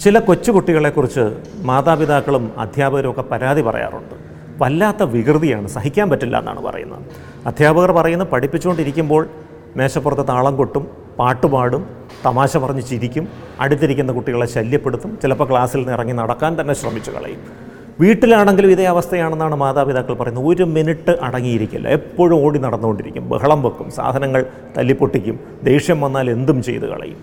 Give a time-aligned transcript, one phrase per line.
[0.00, 4.14] ചില കൊച്ചുകുട്ടികളെക്കുറിച്ച് മാതാപിതാക്കളും അധ്യാപകരും ഒക്കെ പരാതി പറയാറുണ്ട്.
[4.58, 5.68] വല്ലാത്ത വികൃതിയാണ്.
[5.68, 7.02] സഹിക്കാൻ പറ്റില്ല എന്നാണ് പറയുന്നത്.
[7.46, 9.28] അധ്യാപകർ പറയുന്നത് പഠിപ്പിച്ചുകൊണ്ടിരിക്കുമ്പോൾ
[9.76, 10.88] മേശപ്പുറത്ത് താളം കൊട്ടും
[11.18, 13.28] പാട്ടുപാടും തമാശ പറഞ്ഞ് ചിരിക്കും
[13.60, 17.73] അടുത്തിരിക്കുന്ന കുട്ടികളെ ശല്യപ്പെടുത്തും ചിലപ്പോൾ ക്ലാസ്സിൽ നിന്ന് ഇറങ്ങി നടക്കാൻ തന്നെ ശ്രമിച്ചു കളയും.
[18.00, 20.46] വീട്ടിലാണെങ്കിലും ഇതേ അവസ്ഥയാണെന്നാണ് മാതാപിതാക്കൾ പറയുന്നത്.
[20.46, 21.88] ഒരു മിനിറ്റ് അടങ്ങിയിരിക്കില്ല.
[21.88, 23.28] എപ്പോഴും ഓടി നടന്നുകൊണ്ടിരിക്കും.
[23.28, 23.90] ബഹളം വെക്കും.
[23.90, 24.46] സാധനങ്ങൾ
[24.78, 25.40] തല്ലിപ്പൊട്ടിക്കും.
[25.62, 27.16] ദേഷ്യം വന്നാൽ എന്തും ചെയ്ത് കളയും.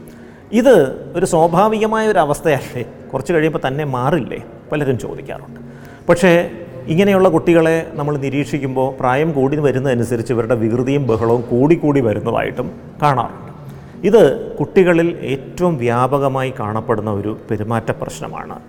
[0.52, 2.86] ഇത് ഒരു സ്വാഭാവികമായ ഒരു അവസ്ഥയല്ലേ?
[3.14, 4.44] കുറച്ച് കഴിയുമ്പോൾ തന്നെ മാറില്ലേ?
[4.72, 5.60] പലരും ചോദിക്കാറുണ്ട്.
[6.10, 6.52] പക്ഷേ
[6.88, 13.52] ഇങ്ങനെയുള്ള കുട്ടികളെ നമ്മൾ നിരീക്ഷിക്കുമ്പോൾ പ്രായം കൂടി വരുന്നതനുസരിച്ച് ഇവരുടെ വികൃതിയും ബഹളവും കൂടിക്കൂടി വരുന്നതായിട്ടും കാണാറുണ്ട്.
[14.08, 18.60] ഇത് കുട്ടികളിൽ ഏറ്റവും വ്യാപകമായി കാണപ്പെടുന്ന ഒരു പെരുമാറ്റ പ്രശ്നമാണ്.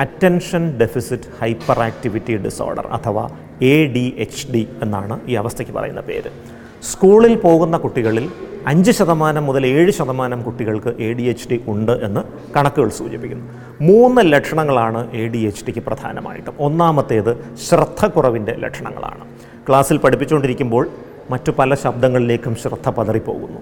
[0.00, 3.24] Attention deficit hyper activity disorder അഥവാ
[3.62, 6.30] എ ഡി എച്ച് ഡി എന്നാണ് ഈ അവസ്ഥയ്ക്ക് പറയുന്ന പേര്.
[6.90, 8.26] സ്കൂളിൽ പോകുന്ന കുട്ടികളിൽ
[8.66, 12.22] അഞ്ച് ശതമാനം മുതൽ ഏഴ് ശതമാനം കുട്ടികൾക്ക് എ ഡി എച്ച് ഡി ഉണ്ട് എന്ന്
[12.56, 13.46] കണക്കുകൾ സൂചിപ്പിക്കുന്നു.
[13.80, 16.54] മൂന്ന് ലക്ഷണങ്ങളാണ് എ ഡി എച്ച് ഡിക്ക് പ്രധാനമായിട്ടും.
[16.58, 17.32] ഒന്നാമത്തേത്
[17.68, 19.24] ശ്രദ്ധക്കുറവിന്റെ ലക്ഷണങ്ങളാണ്.
[19.68, 20.84] ക്ലാസ്സിൽ പഠിപ്പിച്ചുകൊണ്ടിരിക്കുമ്പോൾ
[21.30, 23.60] മറ്റു പല ശബ്ദങ്ങളിലേക്കും ശ്രദ്ധ പതറിപ്പോകുന്നു.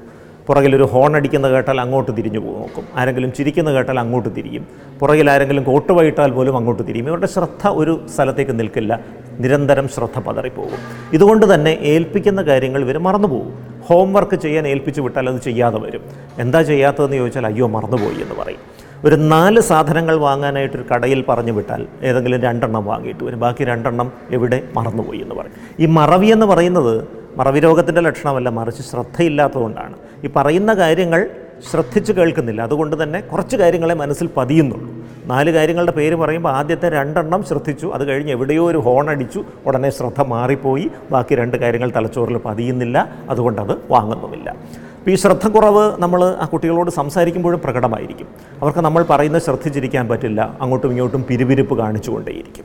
[0.48, 2.84] പുറകിലൊരു ഹോൺ അടിക്കുന്ന കേട്ടാൽ അങ്ങോട്ട് തിരിഞ്ഞു നോക്കും.
[2.96, 4.66] ആരെങ്കിലും ചിരിക്കുന്ന കേട്ടാൽ അങ്ങോട്ട് തിരിയും.
[5.00, 7.08] പുറകിൽ ആരെങ്കിലും കോട്ട് വൈകിട്ടാൽ പോലും അങ്ങോട്ട് തിരിയും.
[7.08, 9.00] ഇവരുടെ ശ്രദ്ധ ഒരു സ്ഥലത്തേക്ക് നിൽക്കില്ല.
[9.38, 10.78] നിരന്തരം ശ്രദ്ധ പതറിപ്പോകും.
[11.12, 13.54] ഇതുകൊണ്ട് തന്നെ ഏൽപ്പിക്കുന്ന കാര്യങ്ങൾ ഇവർ മറന്നുപോകും.
[13.86, 16.00] ഹോംവർക്ക് ചെയ്യാൻ ഏൽപ്പിച്ചു വിട്ടാൽ അത് ചെയ്യാതെ വരും.
[16.38, 18.78] എന്താ ചെയ്യാത്തതെന്ന് ചോദിച്ചാൽ അയ്യോ മറന്നുപോയി എന്ന് പറയും.
[19.04, 23.40] ഒരു നാല് സാധനങ്ങൾ വാങ്ങാനായിട്ട് ഒരു കടയിൽ പറഞ്ഞു വിട്ടാൽ ഏതെങ്കിലും രണ്ടെണ്ണം വാങ്ങിയിട്ട് വരും.
[23.40, 24.62] ബാക്കി രണ്ടെണ്ണം എവിടെ?
[24.76, 25.52] മറന്നുപോയി എന്ന് പറയും.
[25.80, 29.94] ഈ മറവി എന്ന് പറയുന്നത് മറവി രോഗത്തിന്റെ ലക്ഷണമല്ല മറിച്ച് ശ്രദ്ധയില്ലാത്തതുകൊണ്ടാണ്.
[30.24, 31.30] ഈ പറയുന്ന കാര്യങ്ങൾ
[31.70, 32.62] ശ്രദ്ധിച്ച് കേൾക്കുന്നില്ല.
[32.62, 34.94] അതുകൊണ്ട് തന്നെ കുറച്ച് കാര്യങ്ങളെ മനസ്സിൽ പതിയുന്നുള്ളൂ.
[35.26, 37.86] നാല് കാര്യങ്ങളുടെ പേര് പറയുമ്പോൾ ആദ്യത്തെ രണ്ടെണ്ണം ശ്രദ്ധിച്ചു.
[37.86, 39.44] അത് കഴിഞ്ഞ് എവിടെയോ ഒരു ഹോൺ അടിച്ചു.
[39.66, 40.90] ഉടനെ ശ്രദ്ധ മാറിപ്പോയി.
[41.10, 43.08] ബാക്കി രണ്ട് കാര്യങ്ങൾ തലച്ചോറിൽ പതിയുന്നില്ല.
[43.30, 44.50] അതുകൊണ്ടത് അത് വാങ്ങുന്നുമില്ല.
[44.50, 48.26] അപ്പോൾ ഈ ശ്രദ്ധക്കുറവ് നമ്മൾ ആ കുട്ടികളോട് സംസാരിക്കുമ്പോഴും പ്രകടമായിരിക്കും.
[48.62, 50.56] അവർക്ക് നമ്മൾ പറയുന്നത് ശ്രദ്ധിച്ചിരിക്കാൻ പറ്റില്ല.
[50.60, 52.64] അങ്ങോട്ടും ഇങ്ങോട്ടും പിരിപിരിപ്പ് കാണിച്ചുകൊണ്ടേയിരിക്കും.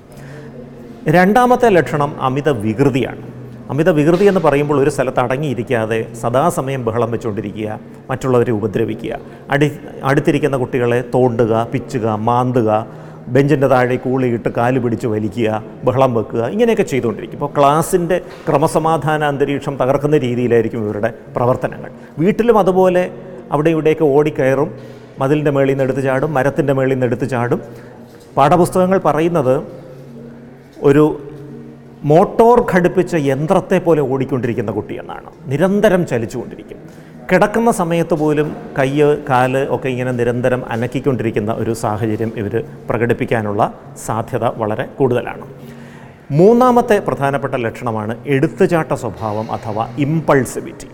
[1.07, 3.32] രണ്ടാമത്തെ ലക്ഷണം അമിത വികൃതിയാണ്.
[3.69, 7.79] അമിത വികൃതി എന്ന് പറയുമ്പോൾ ഒരു സ്ഥലത്ത് അടങ്ങിയിരിക്കാതെ സദാസമയം ബഹളം വെച്ചുകൊണ്ടിരിക്കുക
[8.09, 9.19] മറ്റുള്ളവരെ ഉപദ്രവിക്കുക
[9.49, 9.71] അടി
[10.03, 12.87] അടുത്തിരിക്കുന്ന കുട്ടികളെ തോണ്ടുക പിച്ചുക മാന്തുക
[13.27, 17.37] ബെഞ്ചിന്റെ താഴെ കൂളിയിട്ട് കാൽ പിടിച്ച് വലിക്കുക ബഹളം വെക്കുക ഇങ്ങനെയൊക്കെ ചെയ്തുകൊണ്ടിരിക്കും.
[17.37, 21.91] ഇപ്പോൾ ക്ലാസ്സിന്റെ ക്രമസമാധാന അന്തരീക്ഷം തകർക്കുന്ന രീതിയിലായിരിക്കും ഇവരുടെ പ്രവർത്തനങ്ങൾ.
[22.19, 23.11] വീട്ടിലും അതുപോലെ
[23.51, 24.77] അവിടെ ഇവിടെയൊക്കെ ഓടിക്കയറും
[25.19, 27.61] മതിലിന്റെ മേളിൽ നിന്ന് എടുത്ത് ചാടും മരത്തിന്റെ മേളിൽ നിന്ന് എടുത്ത് ചാടും.
[28.37, 29.63] പാഠപുസ്തകങ്ങൾ പറയുന്നത്
[30.81, 31.22] ഒരു
[32.09, 35.29] മോട്ടോർ ഘടിപ്പിച്ച യന്ത്രത്തെ പോലെ ഓടിക്കൊണ്ടിരിക്കുന്ന കുട്ടിയെന്നാണ്.
[35.51, 36.79] നിരന്തരം ചലിച്ചുകൊണ്ടിരിക്കും.
[37.31, 38.47] കിടക്കുന്ന സമയത്ത് പോലും
[38.79, 38.89] കൈ
[39.29, 42.55] കാൽ ഒക്കെ ഇങ്ങനെ നിരന്തരം അനക്കിക്കൊണ്ടിരിക്കുന്ന ഒരു സാഹചര്യം ഇവർ
[42.89, 43.73] പ്രകടിപ്പിക്കാനുള്ള
[44.05, 45.45] സാധ്യത വളരെ കൂടുതലാണ്.
[46.31, 50.89] മൂന്നാമത്തെ പ്രധാനപ്പെട്ട ലക്ഷണമാണ് എടുത്തുചാട്ട സ്വഭാവം അഥവാ ഇമ്പൾസിവിറ്റി.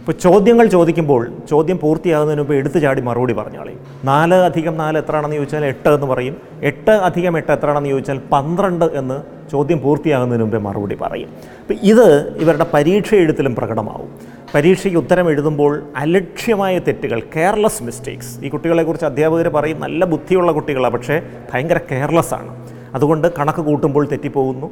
[0.00, 3.62] ഇപ്പോൾ ചോദ്യങ്ങൾ ചോദിക്കുമ്പോൾ ചോദ്യം പൂർത്തിയാകുന്നതിന് മുമ്പ് എടുത്തു ചാടി മറുപടി പറഞ്ഞു
[4.04, 6.36] നാല് അധികം നാല് എത്രയാണെന്ന് ചോദിച്ചാൽ എട്ട് എന്ന് പറയും.
[6.62, 11.28] എട്ട് അധികം എട്ട് എത്രയാണെന്ന് ചോദിച്ചാൽ പന്ത്രണ്ട് എന്ന് ചോദ്യം പൂർത്തിയാകുന്നതിന് മുമ്പേ മറുപടി പറയും.
[11.60, 14.36] അപ്പം ഇത് ഇവരുടെ പരീക്ഷ എഴുത്തിലും പ്രകടമാവും.
[14.54, 21.22] പരീക്ഷയ്ക്ക് ഉത്തരം എഴുതുമ്പോൾ അലക്ഷ്യമായ തെറ്റുകൾ കെയർലെസ് മിസ്റ്റേക്സ് ഈ കുട്ടികളെക്കുറിച്ച് അധ്യാപകർ പറയും നല്ല ബുദ്ധിയുള്ള കുട്ടികളാണ് പക്ഷേ
[21.54, 22.66] ഭയങ്കര കെയർലെസ് ആണ്.
[22.94, 24.66] അതുകൊണ്ട് കണക്ക് കൂട്ടുമ്പോൾ തെറ്റിപ്പോകുന്നു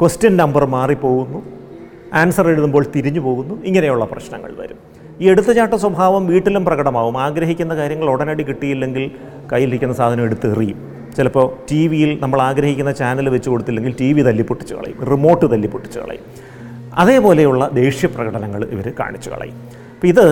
[0.00, 1.42] ക്വസ്റ്റ്യൻ നമ്പർ മാറിപ്പോകുന്നു
[2.14, 4.76] ആൻസർ എഴുതുമ്പോൾ തിരിഞ്ഞു പോകുന്നു ഇങ്ങനെയുള്ള പ്രശ്നങ്ങൾ വരും.
[5.20, 7.18] ഈ എടുത്തുചാട്ട സ്വഭാവം വീട്ടിലും പ്രകടമാവും.
[7.18, 9.10] ആഗ്രഹിക്കുന്ന കാര്യങ്ങൾ ഉടനടി കിട്ടിയില്ലെങ്കിൽ
[9.52, 14.74] കയ്യിലിരിക്കുന്ന സാധനം എടുത്ത് എറിയും ചിലപ്പോൾ ടി വിയിൽ നമ്മൾ ആഗ്രഹിക്കുന്ന ചാനൽ വെച്ച് കൊടുത്തില്ലെങ്കിൽ ടി വി തല്ലിപ്പൊട്ടിച്ച്
[14.74, 16.24] കളയും റിമോട്ട് തല്ലിപ്പൊട്ടിച്ച് കളയും.
[16.94, 19.58] അതേപോലെയുള്ള ദേഷ്യ പ്രകടനങ്ങൾ ഇവർ കാണിച്ചു കളയും.
[19.94, 20.26] അപ്പം ഇത്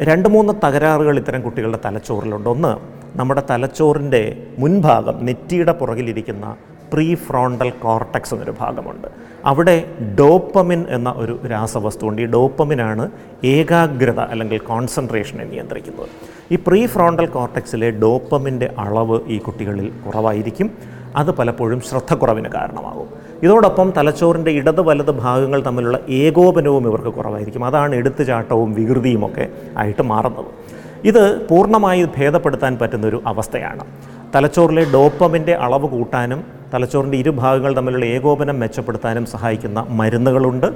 [0.00, 2.48] രണ്ട് മൂന്ന് തകരാറുകൾ ഇത്തരം കുട്ടികളുടെ തലച്ചോറിലുണ്ട്.
[2.48, 2.72] ഒന്ന്
[3.18, 6.56] നമ്മുടെ തലച്ചോറിന്റെ മുൻഭാഗം നെറ്റിയുടെ പുറകിലിരിക്കുന്ന
[6.92, 9.08] പ്രീ ഫ്രോണ്ടൽ കോർട്ടക്സ് എന്നൊരു ഭാഗമുണ്ട്.
[9.46, 9.84] അവിടെ
[10.18, 13.10] ഡോപ്പമിൻ എന്ന ഒരു രാസവസ്തുണ്ട് ഈ ഡോപ്പമിനാണ്
[13.44, 16.08] ഏകാഗ്രത അല്ലെങ്കിൽ കോൺസെൻട്രേഷനെ നിയന്ത്രിക്കുന്നത്.
[16.52, 20.70] ഈ പ്രീ ഫ്രോണ്ടൽ കോർട്ടക്സിലെ ഡോപ്പമിന്റെ അളവ് ഈ കുട്ടികളിൽ കുറവായിരിക്കും.
[21.16, 23.08] അത് പലപ്പോഴും ശ്രദ്ധക്കുറവിന് കാരണമാകും.
[23.42, 27.64] ഇതോടൊപ്പം തലച്ചോറിന്റെ ഇടത് വലത് ഭാഗങ്ങൾ തമ്മിലുള്ള ഏകോപനവും ഇവർക്ക് കുറവായിരിക്കും.
[27.64, 30.46] അതാണ് എടുത്തുചാട്ടവും വികൃതിയും ഒക്കെ ആയിട്ട് മാറുന്നത്.
[31.04, 33.84] ഇത് പൂർണമായി ഭേദപ്പെടുത്താൻ പറ്റുന്നൊരു അവസ്ഥയാണ്.
[34.34, 40.68] തലച്ചോറിലെ ഡോപ്പമിന്റെ അളവ് കൂട്ടാനും തലച്ചോറിന്റെ ഇരുഭാഗങ്ങൾ തമ്മിലുള്ള ഏകോപനം മെച്ചപ്പെടുത്താനും സഹായിക്കുന്ന മരുന്നുകളുണ്ട്.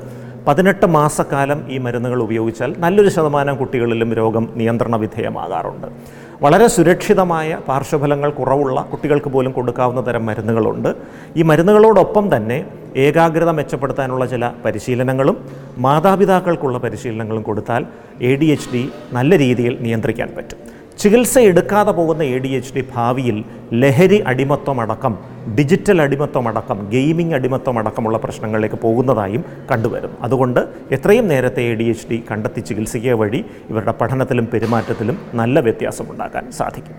[0.47, 5.87] പതിനെട്ട് മാസക്കാലം ഈ മരുന്നുകൾ ഉപയോഗിച്ചാൽ നല്ലൊരു ശതമാനം കുട്ടികളിലും രോഗം നിയന്ത്രണ വിധേയമാകാറുണ്ട്.
[6.43, 10.91] വളരെ സുരക്ഷിതമായ പാർശ്വഫലങ്ങൾ കുറവുള്ള കുട്ടികൾക്ക് പോലും കൊടുക്കാവുന്ന തരം മരുന്നുകളുണ്ട്.
[11.37, 12.59] ഈ മരുന്നുകളോടൊപ്പം തന്നെ
[12.97, 15.37] ഏകാഗ്രത മെച്ചപ്പെടുത്താനുള്ള ചില പരിശീലനങ്ങളും
[15.79, 17.85] മാതാപിതാക്കൾക്കുള്ള പരിശീലനങ്ങളും കൊടുത്താൽ
[18.21, 18.83] എ ഡി എച്ച് ഡി
[19.13, 20.59] നല്ല രീതിയിൽ നിയന്ത്രിക്കാൻ പറ്റും.
[20.99, 23.37] ചികിത്സ എടുക്കാതെ പോകുന്ന എ ഡി എച്ച് ഡി ഭാവിയിൽ
[23.73, 25.15] ലഹരി അടിമത്വം അടക്കം
[25.59, 30.61] ഡിജിറ്റൽ അടിമത്വമടക്കം ഗെയിമിംഗ് അടിമത്വമടക്കമുള്ള പ്രശ്നങ്ങളിലേക്ക് പോകുന്നതായും കണ്ടുവരും അതുകൊണ്ട്
[30.97, 33.41] എത്രയും നേരത്തെ എ ഡി എച്ച് ഡി കണ്ടെത്തി ചികിത്സിക്കുക വഴി
[33.71, 36.97] ഇവരുടെ പഠനത്തിലും പെരുമാറ്റത്തിലും നല്ല വ്യത്യാസമുണ്ടാക്കാൻ സാധിക്കും.